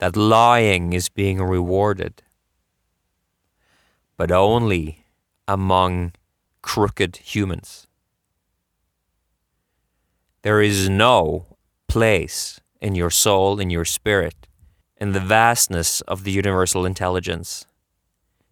that 0.00 0.16
lying 0.16 0.94
is 0.94 1.10
being 1.10 1.40
rewarded, 1.42 2.22
but 4.16 4.32
only 4.32 5.04
among 5.46 6.12
crooked 6.62 7.16
humans. 7.16 7.86
There 10.42 10.62
is 10.62 10.88
no 10.88 11.56
place 11.88 12.60
in 12.80 12.94
your 12.94 13.10
soul, 13.10 13.60
in 13.60 13.70
your 13.70 13.84
spirit, 13.84 14.46
in 14.96 15.12
the 15.12 15.20
vastness 15.20 16.00
of 16.02 16.24
the 16.24 16.30
universal 16.30 16.86
intelligence. 16.86 17.66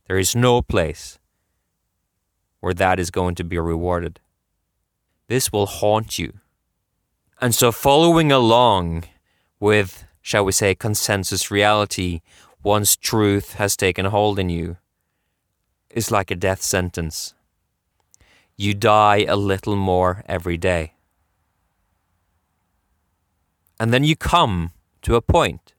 There 0.07 0.19
is 0.19 0.35
no 0.35 0.63
place 0.63 1.19
where 2.61 2.75
that 2.75 2.99
is 2.99 3.11
going 3.11 3.35
to 3.37 3.45
be 3.45 3.59
rewarded. 3.59 4.21
This 5.29 5.53
will 5.53 5.67
haunt 5.67 6.19
you. 6.19 6.41
And 7.41 7.55
so, 7.55 7.71
following 7.71 8.33
along 8.33 9.05
with 9.61 10.05
shall 10.29 10.45
we 10.45 10.53
say, 10.53 10.75
consensus 10.75 11.51
reality 11.51 12.21
once 12.63 12.97
truth 12.97 13.55
has 13.55 13.79
taken 13.79 14.05
hold 14.05 14.39
in 14.39 14.51
you 14.51 14.77
is 15.89 16.11
like 16.11 16.31
a 16.31 16.37
death 16.37 16.61
sentence. 16.61 17.33
You 18.61 18.75
die 18.75 19.25
a 19.29 19.37
little 19.37 19.77
more 19.77 20.25
every 20.27 20.57
day. 20.57 20.95
And 23.79 23.95
then 23.95 24.03
you 24.03 24.17
come 24.17 24.73
to 25.03 25.15
a 25.15 25.23
point 25.23 25.75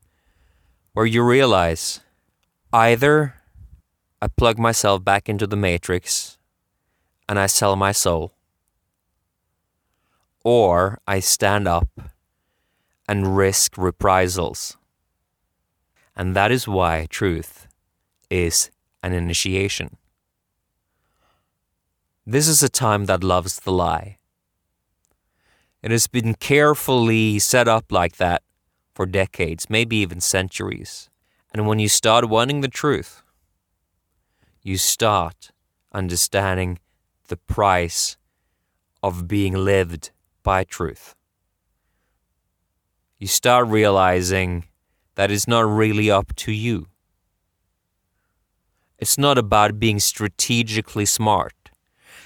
where 0.93 1.05
you 1.05 1.21
realize 1.21 1.99
either 2.71 3.35
I 4.21 4.27
plug 4.27 4.57
myself 4.57 5.03
back 5.03 5.27
into 5.27 5.45
the 5.45 5.57
matrix 5.57 6.37
and 7.27 7.37
I 7.37 7.47
sell 7.47 7.75
my 7.75 7.91
soul, 7.91 8.33
or 10.45 10.99
I 11.05 11.19
stand 11.19 11.67
up 11.67 11.89
and 13.09 13.35
risk 13.35 13.77
reprisals. 13.77 14.77
And 16.15 16.33
that 16.33 16.49
is 16.49 16.65
why 16.65 17.07
truth 17.09 17.67
is 18.29 18.71
an 19.03 19.11
initiation. 19.11 19.98
This 22.29 22.47
is 22.47 22.61
a 22.61 22.69
time 22.69 23.05
that 23.05 23.23
loves 23.23 23.59
the 23.59 23.71
lie. 23.71 24.17
It 25.81 25.91
has 25.91 26.07
been 26.07 26.35
carefully 26.35 27.39
set 27.39 27.67
up 27.67 27.91
like 27.91 28.17
that 28.17 28.43
for 28.93 29.05
decades, 29.05 29.69
maybe 29.69 29.97
even 29.97 30.21
centuries. 30.21 31.09
And 31.53 31.67
when 31.67 31.79
you 31.79 31.89
start 31.89 32.29
wanting 32.29 32.61
the 32.61 32.67
truth, 32.67 33.23
you 34.61 34.77
start 34.77 35.51
understanding 35.91 36.79
the 37.29 37.37
price 37.37 38.17
of 39.01 39.27
being 39.27 39.53
lived 39.53 40.11
by 40.43 40.63
truth 40.63 41.15
you 43.19 43.27
start 43.27 43.67
realizing 43.67 44.65
that 45.15 45.29
it's 45.29 45.47
not 45.47 45.67
really 45.67 46.09
up 46.09 46.33
to 46.37 46.53
you. 46.53 46.87
It's 48.97 49.17
not 49.17 49.37
about 49.37 49.79
being 49.79 49.99
strategically 49.99 51.05
smart. 51.05 51.58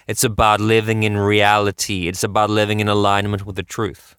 It's 0.07 0.23
about 0.23 0.59
living 0.59 1.03
in 1.03 1.17
reality. 1.17 2.07
It's 2.07 2.23
about 2.23 2.49
living 2.49 2.79
in 2.79 2.87
alignment 2.87 3.45
with 3.45 3.55
the 3.55 3.63
truth. 3.63 4.15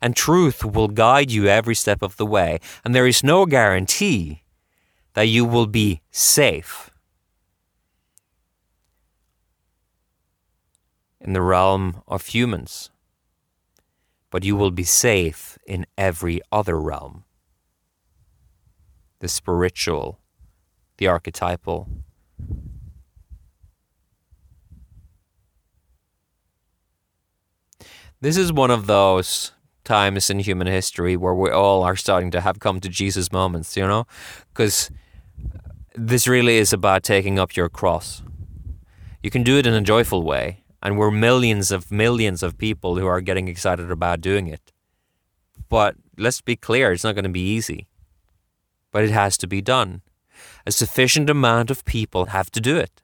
And 0.00 0.16
truth 0.16 0.64
will 0.64 0.88
guide 0.88 1.30
you 1.30 1.46
every 1.46 1.74
step 1.74 2.02
of 2.02 2.16
the 2.16 2.26
way. 2.26 2.58
And 2.84 2.94
there 2.94 3.06
is 3.06 3.22
no 3.22 3.46
guarantee 3.46 4.42
that 5.14 5.24
you 5.24 5.44
will 5.44 5.66
be 5.66 6.00
safe 6.10 6.90
in 11.20 11.34
the 11.34 11.42
realm 11.42 12.02
of 12.08 12.26
humans 12.26 12.90
but 14.30 14.44
you 14.44 14.56
will 14.56 14.70
be 14.70 14.84
safe 14.84 15.58
in 15.66 15.84
every 15.98 16.40
other 16.52 16.80
realm 16.80 17.24
the 19.18 19.28
spiritual, 19.28 20.18
the 20.96 21.06
archetypal. 21.06 21.86
This 28.22 28.36
is 28.36 28.52
one 28.52 28.70
of 28.70 28.86
those 28.86 29.52
times 29.82 30.28
in 30.28 30.40
human 30.40 30.66
history 30.66 31.16
where 31.16 31.34
we 31.34 31.50
all 31.50 31.82
are 31.82 31.96
starting 31.96 32.30
to 32.32 32.42
have 32.42 32.60
come 32.60 32.78
to 32.80 32.88
Jesus 32.90 33.32
moments, 33.32 33.78
you 33.78 33.86
know? 33.86 34.06
Because 34.52 34.90
this 35.94 36.28
really 36.28 36.58
is 36.58 36.70
about 36.70 37.02
taking 37.02 37.38
up 37.38 37.56
your 37.56 37.70
cross. 37.70 38.22
You 39.22 39.30
can 39.30 39.42
do 39.42 39.56
it 39.56 39.66
in 39.66 39.72
a 39.72 39.80
joyful 39.80 40.22
way, 40.22 40.64
and 40.82 40.98
we're 40.98 41.10
millions 41.10 41.70
of 41.70 41.90
millions 41.90 42.42
of 42.42 42.58
people 42.58 42.98
who 42.98 43.06
are 43.06 43.22
getting 43.22 43.48
excited 43.48 43.90
about 43.90 44.20
doing 44.20 44.48
it. 44.48 44.70
But 45.70 45.96
let's 46.18 46.42
be 46.42 46.56
clear, 46.56 46.92
it's 46.92 47.04
not 47.04 47.14
going 47.14 47.24
to 47.24 47.30
be 47.30 47.54
easy. 47.54 47.88
But 48.92 49.04
it 49.04 49.12
has 49.12 49.38
to 49.38 49.46
be 49.46 49.62
done. 49.62 50.02
A 50.66 50.72
sufficient 50.72 51.30
amount 51.30 51.70
of 51.70 51.86
people 51.86 52.26
have 52.26 52.50
to 52.50 52.60
do 52.60 52.76
it. 52.76 53.00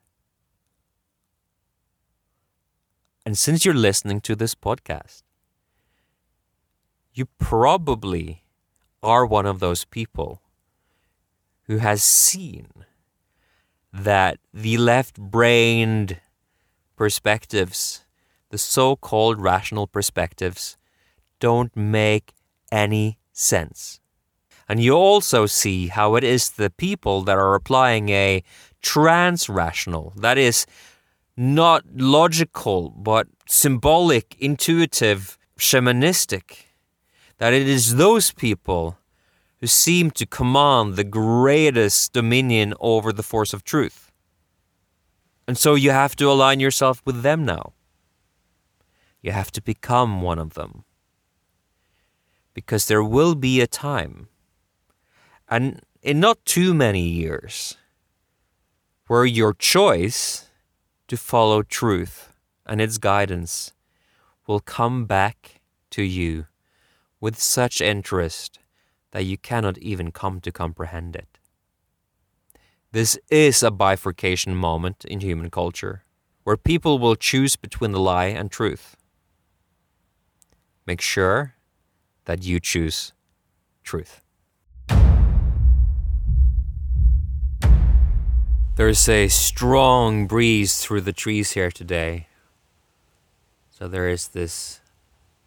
And 3.27 3.37
since 3.37 3.65
you're 3.65 3.75
listening 3.75 4.21
to 4.21 4.37
this 4.37 4.55
podcast, 4.55 5.25
you 7.12 7.27
probably 7.41 8.45
are 9.03 9.27
one 9.27 9.47
of 9.47 9.59
those 9.59 9.85
people 9.85 10.43
who 11.65 11.79
has 11.79 12.05
seen 12.05 12.69
that 13.93 14.39
the 14.55 14.79
left 14.79 15.19
brained 15.19 16.21
perspectives, 16.95 18.05
the 18.51 18.59
so 18.59 18.95
called 18.95 19.41
rational 19.41 19.89
perspectives, 19.89 20.77
don't 21.41 21.77
make 21.77 22.33
any 22.71 23.19
sense. 23.33 23.99
And 24.69 24.81
you 24.81 24.93
also 24.93 25.47
see 25.47 25.89
how 25.89 26.15
it 26.15 26.23
is 26.23 26.51
the 26.51 26.71
people 26.71 27.23
that 27.23 27.39
are 27.39 27.57
applying 27.57 28.09
a 28.09 28.45
trans 28.83 29.49
rational, 29.49 30.12
that 30.17 30.39
is, 30.39 30.65
not 31.37 31.85
logical, 31.94 32.90
but 32.90 33.29
symbolic, 33.46 34.37
intuitive, 34.38 35.38
shamanistic, 35.59 36.66
that 37.38 37.53
it 37.53 37.68
is 37.68 37.96
those 37.96 38.33
people 38.33 38.99
who 39.61 39.66
seem 39.66 40.11
to 40.12 40.27
command 40.27 40.96
the 40.96 41.05
greatest 41.05 42.12
dominion 42.12 42.75
over 42.81 43.12
the 43.12 43.22
force 43.22 43.53
of 43.53 43.64
truth. 43.64 44.11
And 45.46 45.57
so 45.57 45.75
you 45.75 45.90
have 45.90 46.16
to 46.16 46.31
align 46.31 46.61
yourself 46.61 47.03
with 47.05 47.22
them 47.22 47.44
now. 47.44 47.72
You 49.22 49.33
have 49.33 49.51
to 49.53 49.62
become 49.62 50.22
one 50.22 50.38
of 50.38 50.55
them. 50.55 50.85
Because 52.55 52.87
there 52.87 53.05
will 53.05 53.35
be 53.35 53.61
a 53.61 53.66
time, 53.66 54.29
and 55.49 55.83
in 56.03 56.20
not 56.20 56.42
too 56.46 56.72
many 56.72 57.03
years, 57.03 57.77
where 59.09 59.27
your 59.27 59.53
choice 59.53 60.46
to 61.09 61.16
follow 61.16 61.62
truth 61.62 62.33
and 62.64 62.81
its 62.81 62.99
guidance 62.99 63.73
will 64.47 64.61
come 64.61 65.07
back 65.07 65.61
to 65.90 66.03
you 66.03 66.47
with 67.21 67.40
such 67.40 67.81
interest 67.81 68.59
that 69.12 69.25
you 69.25 69.38
cannot 69.38 69.79
even 69.79 70.11
come 70.11 70.40
to 70.40 70.53
comprehend 70.53 71.16
it. 71.16 71.38
This 72.92 73.19
is 73.31 73.62
a 73.62 73.71
bifurcation 73.71 74.55
moment 74.55 75.05
in 75.05 75.21
human 75.21 75.51
culture 75.51 76.05
where 76.45 76.57
people 76.57 76.99
will 76.99 77.16
choose 77.16 77.57
between 77.57 77.92
the 77.92 78.01
lie 78.01 78.27
and 78.27 78.51
truth. 78.51 78.97
Make 80.87 81.01
sure 81.01 81.55
that 82.25 82.45
you 82.45 82.61
choose 82.61 83.12
truth. 83.83 84.23
There's 88.77 89.09
a 89.09 89.29
strong 89.29 90.27
breeze 90.27 90.81
through 90.85 91.01
the 91.01 91.15
trees 91.15 91.53
here 91.53 91.71
today. 91.71 92.27
So 93.71 93.89
there 93.89 94.07
is 94.07 94.29
this 94.29 94.83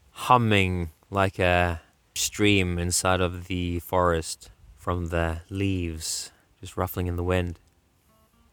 humming 0.10 0.90
like 1.12 1.38
a 1.38 1.80
stream 2.16 2.80
inside 2.80 3.22
of 3.22 3.46
the 3.46 3.82
forest 3.82 4.50
from 4.78 5.10
the 5.10 5.42
leaves 5.52 6.32
just 6.60 6.76
ruffling 6.76 7.06
in 7.06 7.18
the 7.18 7.24
wind. 7.24 7.60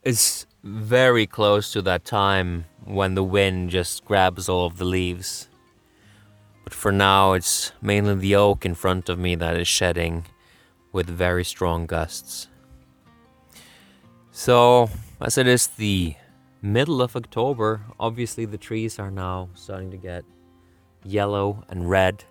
It's 0.02 0.44
very 0.62 1.26
close 1.26 1.72
to 1.72 1.80
that 1.80 2.04
time 2.04 2.66
when 2.84 3.14
the 3.14 3.24
wind 3.24 3.70
just 3.70 4.04
grabs 4.04 4.46
all 4.46 4.66
of 4.66 4.76
the 4.76 4.84
leaves. 4.84 5.48
But 6.64 6.74
for 6.74 6.92
now, 6.92 7.32
it's 7.32 7.72
mainly 7.80 8.14
the 8.16 8.36
oak 8.36 8.66
in 8.66 8.74
front 8.74 9.08
of 9.08 9.18
me 9.18 9.36
that 9.36 9.56
is 9.56 9.68
shedding 9.68 10.26
with 10.92 11.08
very 11.08 11.44
strong 11.44 11.86
gusts. 11.86 12.48
So, 14.38 14.90
as 15.18 15.38
it 15.38 15.46
is 15.46 15.66
the 15.66 16.14
middle 16.60 17.00
of 17.00 17.16
October, 17.16 17.80
obviously 17.98 18.44
the 18.44 18.58
trees 18.58 18.98
are 18.98 19.10
now 19.10 19.48
starting 19.54 19.90
to 19.92 19.96
get 19.96 20.26
yellow 21.04 21.64
and 21.70 21.88
red 21.88 22.22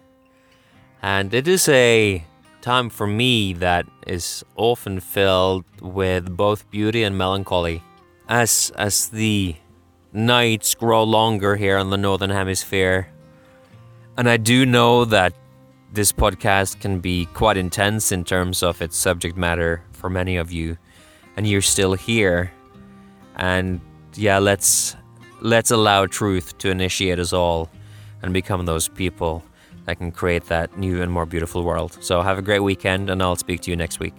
and 1.01 1.33
it 1.33 1.47
is 1.47 1.67
a 1.67 2.23
time 2.61 2.91
for 2.91 3.07
me 3.07 3.53
that 3.53 3.87
is 4.05 4.45
often 4.55 4.99
filled 4.99 5.65
with 5.81 6.37
both 6.37 6.69
beauty 6.69 7.01
and 7.01 7.17
melancholy. 7.17 7.81
As 8.29 8.71
as 8.75 9.09
the 9.09 9.55
nights 10.13 10.75
grow 10.75 11.03
longer 11.03 11.55
here 11.55 11.79
in 11.79 11.89
the 11.89 11.97
northern 11.97 12.29
hemisphere. 12.29 13.07
And 14.15 14.29
I 14.29 14.37
do 14.37 14.63
know 14.63 15.05
that 15.05 15.33
this 15.91 16.11
podcast 16.11 16.81
can 16.81 16.99
be 16.99 17.25
quite 17.33 17.57
intense 17.57 18.11
in 18.11 18.23
terms 18.23 18.61
of 18.61 18.79
its 18.79 18.95
subject 18.95 19.35
matter 19.35 19.81
for 19.91 20.09
many 20.09 20.37
of 20.37 20.51
you 20.51 20.77
and 21.35 21.47
you're 21.47 21.61
still 21.61 21.93
here. 21.93 22.51
And 23.35 23.81
yeah, 24.15 24.39
let's 24.39 24.95
let's 25.41 25.71
allow 25.71 26.05
truth 26.05 26.57
to 26.59 26.69
initiate 26.69 27.19
us 27.19 27.33
all 27.33 27.69
and 28.21 28.33
become 28.33 28.65
those 28.65 28.87
people 28.87 29.43
that 29.85 29.97
can 29.97 30.11
create 30.11 30.45
that 30.45 30.77
new 30.77 31.01
and 31.01 31.11
more 31.11 31.25
beautiful 31.25 31.63
world. 31.63 31.97
So 32.01 32.21
have 32.21 32.39
a 32.39 32.41
great 32.41 32.61
weekend, 32.61 33.09
and 33.09 33.21
I'll 33.21 33.35
speak 33.35 33.61
to 33.61 33.71
you 33.71 33.77
next 33.77 33.99
week. 33.99 34.15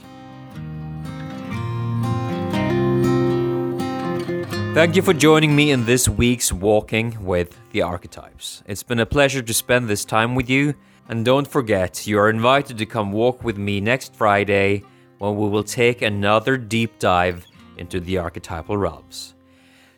Thank 4.75 4.95
you 4.95 5.01
for 5.01 5.15
joining 5.15 5.57
me 5.57 5.71
in 5.71 5.87
this 5.87 6.07
week's 6.07 6.53
Walking 6.53 7.25
with 7.25 7.59
the 7.73 7.81
Archetypes. 7.81 8.63
It's 8.67 8.83
been 8.83 9.01
a 9.01 9.07
pleasure 9.07 9.41
to 9.41 9.55
spend 9.55 9.89
this 9.89 10.05
time 10.05 10.35
with 10.35 10.51
you, 10.51 10.75
and 11.09 11.25
don't 11.25 11.49
forget, 11.49 12.07
you 12.07 12.19
are 12.19 12.29
invited 12.29 12.77
to 12.79 12.87
come 12.87 13.11
walk 13.11 13.43
with 13.43 13.57
me 13.57 13.81
next 13.81 14.15
Friday 14.15 14.85
when 15.19 15.37
we 15.37 15.49
will 15.49 15.65
take 15.65 16.03
another 16.03 16.57
deep 16.57 16.99
dive 16.99 17.47
into 17.77 18.01
the 18.01 18.19
archetypal 18.19 18.77
realms. 18.77 19.35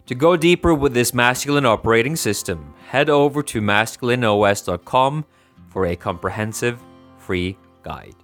To 0.06 0.14
go 0.14 0.36
deeper 0.36 0.72
with 0.72 0.94
this 0.94 1.12
masculine 1.12 1.66
operating 1.66 2.16
system, 2.16 2.74
head 2.86 3.10
over 3.10 3.42
to 3.42 3.60
masculineos.com 3.60 5.24
for 5.68 5.86
a 5.86 5.96
comprehensive 5.96 6.82
free 7.18 7.58
guide. 7.82 8.16